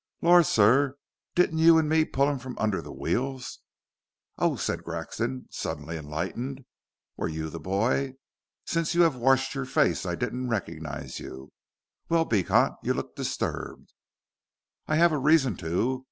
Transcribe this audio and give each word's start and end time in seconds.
"Lor', 0.23 0.41
sir. 0.41 0.95
Didn't 1.35 1.59
you 1.59 1.77
and 1.77 1.87
me 1.87 2.05
pull 2.05 2.27
him 2.27 2.39
from 2.39 2.57
under 2.57 2.81
the 2.81 2.91
wheels?" 2.91 3.59
"Oh," 4.39 4.55
said 4.55 4.83
Grexon, 4.83 5.45
suddenly 5.51 5.95
enlightened, 5.95 6.65
"were 7.17 7.27
you 7.27 7.51
the 7.51 7.59
boy? 7.59 8.15
Since 8.65 8.95
you 8.95 9.01
have 9.03 9.15
washed 9.15 9.53
your 9.53 9.65
face 9.65 10.03
I 10.07 10.15
didn't 10.15 10.49
recognize 10.49 11.19
you. 11.19 11.51
Well, 12.09 12.25
Beecot, 12.25 12.77
you 12.81 12.95
look 12.95 13.15
disturbed." 13.15 13.93
"I 14.87 14.95
have 14.95 15.11
reason 15.11 15.55
to. 15.57 15.99